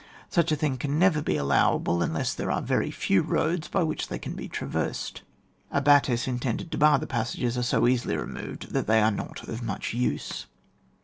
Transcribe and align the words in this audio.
Such 0.29 0.51
a 0.51 0.55
thing 0.55 0.77
can 0.79 0.97
never 0.97 1.21
be 1.21 1.35
allowable 1.37 2.01
unless 2.01 2.33
there 2.33 2.49
are 2.51 2.59
very 2.63 2.89
few 2.89 3.21
roads 3.21 3.67
by 3.67 3.83
which 3.83 4.07
they 4.07 4.17
can 4.17 4.33
be 4.33 4.49
traversed. 4.49 5.21
Abattis 5.71 6.27
intended 6.27 6.71
to 6.71 6.77
bar 6.79 6.97
the 6.97 7.05
passages 7.05 7.55
are 7.55 7.61
so 7.61 7.87
easily 7.87 8.17
removed 8.17 8.71
that 8.73 8.87
they 8.87 8.99
are 8.99 9.11
not 9.11 9.47
of 9.47 9.61
much 9.61 9.93
use. 9.93 10.47